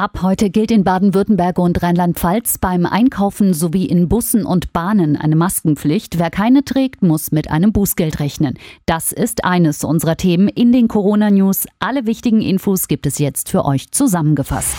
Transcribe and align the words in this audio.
Ab 0.00 0.22
heute 0.22 0.48
gilt 0.48 0.70
in 0.70 0.82
Baden-Württemberg 0.82 1.58
und 1.58 1.82
Rheinland-Pfalz 1.82 2.56
beim 2.56 2.86
Einkaufen 2.86 3.52
sowie 3.52 3.84
in 3.84 4.08
Bussen 4.08 4.46
und 4.46 4.72
Bahnen 4.72 5.14
eine 5.14 5.36
Maskenpflicht. 5.36 6.18
Wer 6.18 6.30
keine 6.30 6.64
trägt, 6.64 7.02
muss 7.02 7.32
mit 7.32 7.50
einem 7.50 7.74
Bußgeld 7.74 8.18
rechnen. 8.18 8.58
Das 8.86 9.12
ist 9.12 9.44
eines 9.44 9.84
unserer 9.84 10.16
Themen 10.16 10.48
in 10.48 10.72
den 10.72 10.88
Corona-News. 10.88 11.66
Alle 11.80 12.06
wichtigen 12.06 12.40
Infos 12.40 12.88
gibt 12.88 13.04
es 13.04 13.18
jetzt 13.18 13.50
für 13.50 13.66
euch 13.66 13.90
zusammengefasst. 13.90 14.74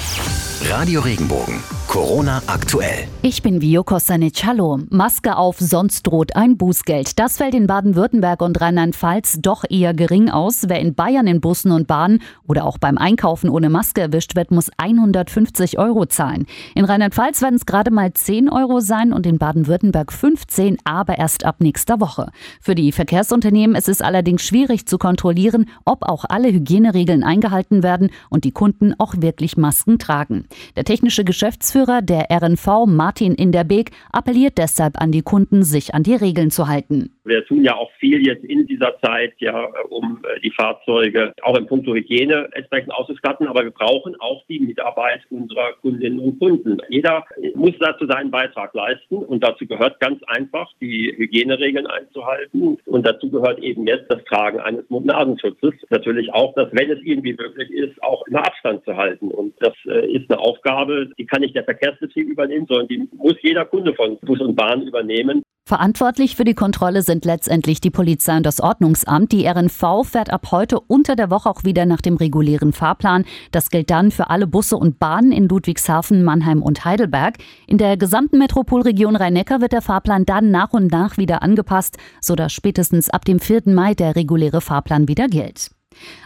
Radio 0.70 1.02
Regenbogen. 1.02 1.56
Corona 1.88 2.42
aktuell. 2.48 3.08
Ich 3.22 3.42
bin 3.42 3.62
Vio 3.62 3.84
Kosanic. 3.84 4.46
Hallo. 4.46 4.80
Maske 4.90 5.36
auf, 5.36 5.60
sonst 5.60 6.04
droht 6.04 6.38
ein 6.38 6.56
Bußgeld. 6.56 7.20
Das 7.20 7.38
fällt 7.38 7.54
in 7.54 7.68
Baden-Württemberg 7.68 8.42
und 8.42 8.62
Rheinland-Pfalz 8.62 9.40
doch 9.42 9.66
eher 9.70 9.94
gering 9.94 10.30
aus. 10.30 10.70
Wer 10.70 10.80
in 10.80 10.96
Bayern 10.96 11.28
in 11.28 11.42
Bussen 11.42 11.72
und 11.72 11.88
Bahnen 11.88 12.22
oder 12.48 12.64
auch 12.64 12.78
beim 12.78 12.98
Einkaufen 12.98 13.50
ohne 13.50 13.70
Maske 13.70 14.00
erwischt 14.00 14.38
wird, 14.38 14.52
muss 14.52 14.70
150 14.78 15.80
Euro 15.80 16.06
zahlen. 16.06 16.46
In 16.76 16.86
Rheinland-Pfalz 16.86 17.42
werden 17.42 17.56
es 17.56 17.66
gerade 17.66 17.92
mal 17.92 18.14
10 18.14 18.50
Euro 18.50 18.80
sein 18.80 19.12
und 19.12 19.26
in 19.26 19.38
Baden-Württemberg 19.38 20.14
15, 20.14 20.78
aber 20.86 21.18
erst 21.18 21.44
ab 21.44 21.58
nächster 21.60 22.00
Woche. 22.00 22.32
Für 22.62 22.76
die 22.76 22.94
Verkehrsunternehmen 22.94 23.76
ist 23.76 23.90
es 23.90 24.02
allerdings 24.02 24.44
schwierig 24.44 24.86
zu 24.86 24.98
kontrollieren, 24.98 25.66
ob 25.84 26.04
auch 26.04 26.24
alle 26.30 26.54
Hygieneregeln 26.54 27.24
eingehalten 27.24 27.84
werden 27.84 28.12
und 28.30 28.46
die 28.46 28.52
Kunden 28.52 28.94
auch 28.98 29.16
wirklich 29.18 29.58
Masken 29.58 30.00
tragen. 30.00 30.46
Der 30.76 30.84
technische 30.84 31.24
Geschäftsführer 31.24 32.02
der 32.02 32.28
RNV, 32.32 32.86
Martin 32.88 33.36
Inderbeek, 33.36 33.92
appelliert 34.12 34.58
deshalb 34.58 35.02
an 35.02 35.12
die 35.12 35.22
Kunden, 35.22 35.64
sich 35.64 35.94
an 35.94 36.04
die 36.04 36.16
Regeln 36.16 36.52
zu 36.52 36.68
halten. 36.68 37.12
Wir 37.24 37.46
tun 37.46 37.64
ja 37.64 37.76
auch 37.76 37.92
viel 38.00 38.26
jetzt 38.26 38.44
in 38.44 38.66
dieser 38.66 39.00
Zeit, 39.02 39.34
ja, 39.38 39.68
um 39.90 40.20
äh, 40.24 40.40
die 40.42 40.52
Fahrzeuge 40.52 41.34
auch 41.44 41.56
im 41.56 41.68
Punkt 41.68 41.88
Hygiene 41.88 42.50
entsprechend 42.54 42.94
auszustatten. 42.94 43.48
Aber 43.48 43.64
wir 43.64 43.72
brauchen 43.72 44.20
auch 44.20 44.44
die 44.50 44.60
Mitarbeit 44.60 45.22
unserer 45.30 45.74
Kundinnen 45.82 46.20
und 46.20 46.40
Kunden. 46.40 46.78
Jeder 46.90 47.24
muss 47.56 47.74
dazu 47.80 48.08
seinen 48.08 48.32
Beitrag 48.32 48.74
leisten. 48.74 49.18
Und 49.18 49.44
dazu 49.44 49.68
gehört 49.68 50.00
ganz 50.00 50.22
einfach, 50.28 50.70
die 50.82 51.14
Hygieneregeln 51.16 51.88
einzuhalten. 51.88 52.78
Und 52.86 53.06
dazu 53.06 53.30
gehört 53.30 53.60
eben 53.60 53.86
jetzt 53.86 54.10
das 54.10 54.24
Tragen 54.26 54.60
eines 54.60 54.90
Mund-Nasenschutzes. 54.90 55.74
Natürlich 55.90 56.34
auch, 56.34 56.54
dass, 56.56 56.70
wenn 56.72 56.90
es 56.90 57.00
irgendwie 57.04 57.34
möglich 57.34 57.70
ist, 57.72 58.02
auch 58.04 58.26
immer 58.28 58.46
Abstand 58.46 58.84
zu 58.84 58.98
halten. 58.98 59.30
Und 59.30 59.54
das 59.60 59.74
äh, 59.86 60.12
ist 60.12 60.30
eine 60.32 60.41
Aufgabe, 60.42 61.10
die 61.18 61.26
kann 61.26 61.42
nicht 61.42 61.56
der 61.56 61.64
Verkehrsbetrieb 61.64 62.30
übernehmen, 62.30 62.66
sondern 62.68 62.88
die 62.88 63.08
muss 63.16 63.36
jeder 63.42 63.66
Kunde 63.66 63.94
von 63.94 64.18
Bus 64.22 64.40
und 64.42 64.56
Bahn 64.56 64.82
übernehmen. 64.82 65.44
Verantwortlich 65.68 66.36
für 66.36 66.44
die 66.44 66.56
Kontrolle 66.56 67.02
sind 67.02 67.24
letztendlich 67.24 67.80
die 67.80 67.92
Polizei 67.92 68.36
und 68.36 68.46
das 68.46 68.60
Ordnungsamt. 68.60 69.32
Die 69.32 69.46
RNV 69.46 70.04
fährt 70.04 70.34
ab 70.34 70.48
heute 70.52 70.80
unter 70.80 71.16
der 71.16 71.30
Woche 71.30 71.50
auch 71.50 71.64
wieder 71.64 71.86
nach 71.86 72.02
dem 72.02 72.18
regulären 72.18 72.74
Fahrplan. 72.74 73.26
Das 73.52 73.70
gilt 73.70 73.90
dann 73.90 74.12
für 74.12 74.30
alle 74.30 74.48
Busse 74.48 74.76
und 74.76 75.00
Bahnen 75.00 75.32
in 75.32 75.48
Ludwigshafen, 75.48 76.24
Mannheim 76.24 76.62
und 76.62 76.84
Heidelberg. 76.84 77.38
In 77.68 77.78
der 77.78 77.96
gesamten 77.96 78.40
Metropolregion 78.40 79.16
Rhein-Neckar 79.16 79.62
wird 79.62 79.72
der 79.72 79.82
Fahrplan 79.82 80.26
dann 80.26 80.52
nach 80.52 80.74
und 80.74 80.92
nach 80.92 81.18
wieder 81.18 81.42
angepasst, 81.42 81.98
sodass 82.20 82.52
spätestens 82.52 83.10
ab 83.10 83.24
dem 83.24 83.40
4. 83.40 83.62
Mai 83.68 83.94
der 83.94 84.16
reguläre 84.16 84.62
Fahrplan 84.62 85.08
wieder 85.08 85.28
gilt. 85.28 85.70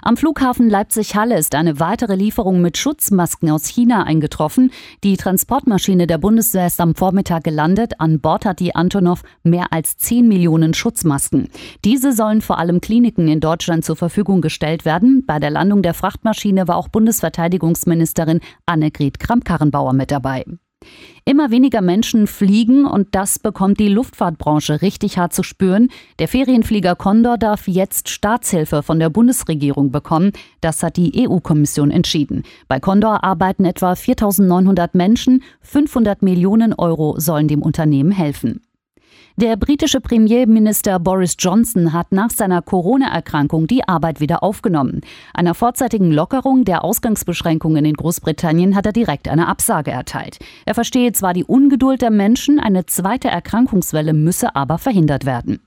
Am 0.02 0.18
Flughafen 0.18 0.70
Leipzig-Halle 0.70 1.38
ist 1.38 1.56
eine 1.56 1.80
weitere 1.80 2.16
Lieferung 2.16 2.62
mit 2.62 2.78
Schutzmasken 2.78 3.50
aus 3.50 3.66
China 3.68 4.04
eingetroffen. 4.04 4.72
Die 5.04 5.18
Transportmaschine 5.18 6.06
der 6.06 6.20
Bundeswehr 6.20 6.68
ist 6.68 6.80
am 6.80 6.96
Vormittag 6.96 7.44
gelandet. 7.44 8.00
An 8.00 8.20
Bord 8.20 8.46
hat 8.46 8.60
die 8.60 8.76
Antonov 8.76 9.24
mehr 9.44 9.74
als 9.74 9.98
10 9.98 10.28
Millionen 10.28 10.74
Schutzmasken. 10.74 11.50
Diese 11.84 12.14
sollen 12.14 12.42
vor 12.42 12.60
allem 12.60 12.82
Kliniken 12.82 13.28
in 13.28 13.40
Deutschland 13.40 13.84
zur 13.84 13.96
Verfügung 13.96 14.42
gestellt 14.42 14.86
werden. 14.86 15.24
Bei 15.26 15.40
der 15.40 15.50
Landung 15.50 15.82
der 15.82 15.94
Frachtmaschine 15.94 16.68
war 16.68 16.78
auch 16.78 16.90
Bundesverteidigungsministerin 16.90 18.42
Annegret 18.66 19.20
Kramp-Karrenbauer 19.20 19.94
mit 19.94 20.12
dabei. 20.12 20.46
Immer 21.26 21.50
weniger 21.50 21.82
Menschen 21.82 22.28
fliegen 22.28 22.86
und 22.86 23.16
das 23.16 23.40
bekommt 23.40 23.80
die 23.80 23.88
Luftfahrtbranche 23.88 24.82
richtig 24.82 25.18
hart 25.18 25.34
zu 25.34 25.42
spüren. 25.42 25.90
Der 26.20 26.28
Ferienflieger 26.28 26.96
Condor 26.96 27.38
darf 27.38 27.68
jetzt 27.68 28.10
Staatshilfe 28.10 28.84
von 28.84 29.00
der 29.00 29.10
Bundesregierung 29.10 29.92
bekommen. 29.92 30.34
Das 30.62 30.84
hat 30.84 30.98
die 30.98 31.28
EU-Kommission 31.28 31.90
entschieden. 31.92 32.44
Bei 32.68 32.80
Condor 32.80 33.24
arbeiten 33.24 33.66
etwa 33.66 33.94
4.900 33.94 34.92
Menschen. 34.94 35.44
500 35.62 36.22
Millionen 36.22 36.74
Euro 36.74 37.20
sollen 37.20 37.48
dem 37.48 37.62
Unternehmen 37.62 38.12
helfen. 38.12 38.62
Der 39.38 39.58
britische 39.58 40.00
Premierminister 40.00 40.98
Boris 40.98 41.36
Johnson 41.38 41.92
hat 41.92 42.14
nach 42.14 42.30
seiner 42.30 42.62
Corona-Erkrankung 42.62 43.68
die 43.68 43.86
Arbeit 43.86 44.22
wieder 44.22 44.44
aufgenommen. 44.44 45.02
Einer 45.34 45.54
vorzeitigen 45.54 46.10
Lockerung 46.10 46.64
der 46.64 46.86
Ausgangsbeschränkungen 46.86 47.84
in 47.84 47.96
Großbritannien 47.96 48.78
hat 48.78 48.86
er 48.86 48.94
direkt 48.94 49.28
eine 49.28 49.50
Absage 49.50 49.92
erteilt. 49.92 50.40
Er 50.66 50.74
verstehe 50.74 51.12
zwar 51.12 51.34
die 51.34 51.44
Ungeduld 51.44 52.02
der 52.02 52.12
Menschen, 52.12 52.62
eine 52.62 52.86
zweite 52.86 53.28
Erkrankungswelle 53.28 54.14
müsse 54.14 54.56
aber 54.56 54.78
verhindert 54.78 55.26
werden. 55.26 55.60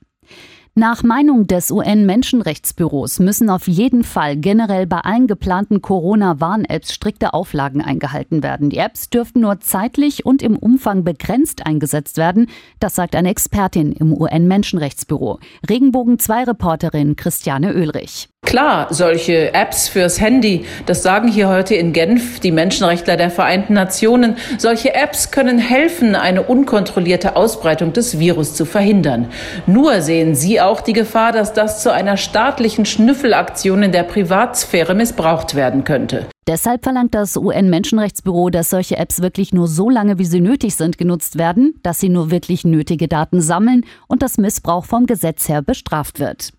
Nach 0.79 1.03
Meinung 1.03 1.49
des 1.49 1.73
UN-Menschenrechtsbüros 1.73 3.19
müssen 3.19 3.51
auf 3.51 3.67
jeden 3.67 4.05
Fall 4.05 4.37
generell 4.37 4.87
bei 4.87 5.01
allen 5.01 5.27
geplanten 5.27 5.83
Corona-Warn-Apps 5.83 6.93
strikte 6.93 7.35
Auflagen 7.35 7.83
eingehalten 7.83 8.45
werden. 8.45 8.71
Die 8.71 8.79
Apps 8.79 9.11
dürften 9.11 9.41
nur 9.41 9.59
zeitlich 9.59 10.25
und 10.25 10.41
im 10.41 10.57
Umfang 10.57 11.03
begrenzt 11.03 11.67
eingesetzt 11.67 12.17
werden. 12.17 12.47
Das 12.79 12.95
sagt 12.95 13.17
eine 13.17 13.31
Expertin 13.31 13.91
im 13.91 14.13
UN-Menschenrechtsbüro. 14.13 15.41
Regenbogen 15.69 16.19
2-Reporterin 16.19 17.17
Christiane 17.17 17.75
Oehlrich. 17.75 18.29
Klar, 18.49 18.87
solche 18.89 19.53
Apps 19.53 19.89
fürs 19.89 20.23
Handy, 20.23 20.65
das 20.87 21.03
sagen 21.03 21.29
hier 21.29 21.51
heute 21.51 21.75
in 21.75 21.93
Genf 21.93 22.41
die 22.41 22.51
Menschenrechtler 22.51 23.19
der 23.19 23.31
Vereinten 23.31 23.75
Nationen, 23.75 24.37
solche 24.57 24.95
Apps 24.95 25.31
können 25.31 25.59
helfen, 25.59 26.15
eine 26.15 26.43
unkontrollierte 26.45 27.37
Ausbreitung 27.37 27.93
des 27.93 28.19
Virus 28.19 28.55
zu 28.55 28.65
verhindern. 28.65 29.29
Nur 29.67 30.01
sehen 30.01 30.35
sie 30.35 30.63
auch 30.63 30.81
die 30.81 30.95
Gefahr, 30.95 31.33
dass 31.33 31.53
das 31.53 31.83
zu 31.83 31.93
einer 31.93 32.17
staatlichen 32.17 32.87
Schnüffelaktion 32.87 33.83
in 33.83 33.93
der 33.93 34.05
Privatsphäre 34.05 34.95
missbraucht 34.95 35.55
werden 35.55 35.85
könnte. 35.85 36.25
Deshalb 36.47 36.85
verlangt 36.85 37.15
das 37.15 37.37
UN-Menschenrechtsbüro, 37.37 38.49
dass 38.49 38.71
solche 38.71 38.97
Apps 38.97 39.21
wirklich 39.21 39.53
nur 39.53 39.69
so 39.69 39.91
lange, 39.91 40.19
wie 40.19 40.25
sie 40.25 40.41
nötig 40.41 40.75
sind, 40.75 40.97
genutzt 40.97 41.37
werden, 41.37 41.75
dass 41.83 42.01
sie 42.01 42.09
nur 42.09 42.31
wirklich 42.31 42.65
nötige 42.65 43.09
Daten 43.09 43.43
sammeln 43.43 43.85
und 44.07 44.23
dass 44.23 44.39
Missbrauch 44.39 44.87
vom 44.87 45.05
Gesetz 45.05 45.51
her 45.51 45.61
bestraft 45.61 46.19
wird. 46.19 46.55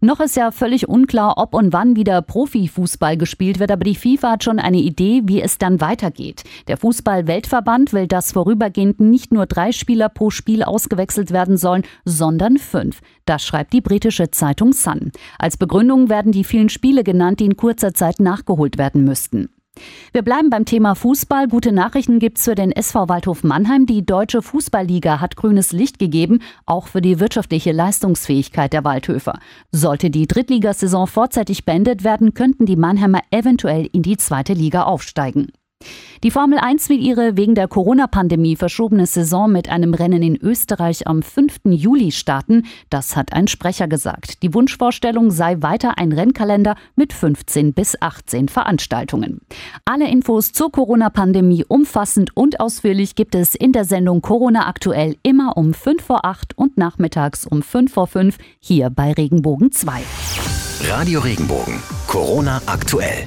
Noch 0.00 0.20
ist 0.20 0.36
ja 0.36 0.50
völlig 0.50 0.88
unklar, 0.88 1.38
ob 1.38 1.54
und 1.54 1.72
wann 1.72 1.96
wieder 1.96 2.20
Profifußball 2.22 3.16
gespielt 3.16 3.58
wird, 3.58 3.70
aber 3.70 3.84
die 3.84 3.94
FIFA 3.94 4.32
hat 4.32 4.44
schon 4.44 4.58
eine 4.58 4.78
Idee, 4.78 5.22
wie 5.24 5.40
es 5.40 5.58
dann 5.58 5.80
weitergeht. 5.80 6.44
Der 6.68 6.76
Fußball-Weltverband 6.76 7.92
will, 7.92 8.06
dass 8.06 8.32
vorübergehend 8.32 9.00
nicht 9.00 9.32
nur 9.32 9.46
drei 9.46 9.72
Spieler 9.72 10.08
pro 10.08 10.30
Spiel 10.30 10.62
ausgewechselt 10.62 11.30
werden 11.30 11.56
sollen, 11.56 11.84
sondern 12.04 12.58
fünf. 12.58 13.00
Das 13.24 13.44
schreibt 13.44 13.72
die 13.72 13.80
britische 13.80 14.30
Zeitung 14.30 14.72
Sun. 14.72 15.12
Als 15.38 15.56
Begründung 15.56 16.08
werden 16.08 16.32
die 16.32 16.44
vielen 16.44 16.68
Spiele 16.68 17.04
genannt, 17.04 17.40
die 17.40 17.46
in 17.46 17.56
kurzer 17.56 17.94
Zeit 17.94 18.20
nachgeholt 18.20 18.78
werden 18.78 19.04
müssten. 19.04 19.48
Wir 20.12 20.22
bleiben 20.22 20.50
beim 20.50 20.64
Thema 20.64 20.94
Fußball. 20.94 21.48
Gute 21.48 21.72
Nachrichten 21.72 22.18
gibt's 22.18 22.44
für 22.44 22.54
den 22.54 22.70
SV 22.70 23.08
Waldhof 23.08 23.42
Mannheim. 23.42 23.86
Die 23.86 24.06
Deutsche 24.06 24.42
Fußballliga 24.42 25.20
hat 25.20 25.36
grünes 25.36 25.72
Licht 25.72 25.98
gegeben, 25.98 26.40
auch 26.66 26.86
für 26.86 27.00
die 27.00 27.18
wirtschaftliche 27.18 27.72
Leistungsfähigkeit 27.72 28.72
der 28.72 28.84
Waldhöfer. 28.84 29.38
Sollte 29.72 30.10
die 30.10 30.28
Drittligasaison 30.28 31.06
vorzeitig 31.06 31.64
beendet 31.64 32.04
werden, 32.04 32.34
könnten 32.34 32.66
die 32.66 32.76
Mannheimer 32.76 33.20
eventuell 33.30 33.88
in 33.92 34.02
die 34.02 34.16
zweite 34.16 34.52
Liga 34.52 34.84
aufsteigen. 34.84 35.48
Die 36.22 36.30
Formel 36.30 36.58
1 36.58 36.88
will 36.88 37.00
ihre 37.00 37.36
wegen 37.36 37.54
der 37.54 37.68
Corona-Pandemie 37.68 38.56
verschobene 38.56 39.06
Saison 39.06 39.52
mit 39.52 39.68
einem 39.68 39.92
Rennen 39.92 40.22
in 40.22 40.36
Österreich 40.36 41.06
am 41.06 41.22
5. 41.22 41.60
Juli 41.64 42.12
starten. 42.12 42.64
Das 42.88 43.14
hat 43.16 43.32
ein 43.32 43.46
Sprecher 43.46 43.88
gesagt. 43.88 44.42
Die 44.42 44.54
Wunschvorstellung 44.54 45.30
sei 45.30 45.56
weiter 45.60 45.98
ein 45.98 46.12
Rennkalender 46.12 46.76
mit 46.96 47.12
15 47.12 47.74
bis 47.74 48.00
18 48.00 48.48
Veranstaltungen. 48.48 49.40
Alle 49.84 50.08
Infos 50.08 50.52
zur 50.52 50.72
Corona-Pandemie 50.72 51.64
umfassend 51.68 52.36
und 52.36 52.60
ausführlich 52.60 53.14
gibt 53.14 53.34
es 53.34 53.54
in 53.54 53.72
der 53.72 53.84
Sendung 53.84 54.22
Corona 54.22 54.66
aktuell 54.66 55.16
immer 55.22 55.56
um 55.56 55.74
5 55.74 56.02
vor 56.02 56.24
8 56.24 56.56
und 56.56 56.78
nachmittags 56.78 57.46
um 57.46 57.62
5 57.62 57.92
vor 57.92 58.06
5 58.06 58.38
hier 58.60 58.90
bei 58.90 59.12
Regenbogen 59.12 59.72
2. 59.72 60.02
Radio 60.88 61.20
Regenbogen. 61.20 61.82
Corona 62.06 62.62
aktuell. 62.66 63.26